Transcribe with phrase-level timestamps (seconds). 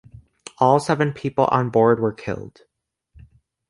[0.57, 2.61] All seven people on board were killed.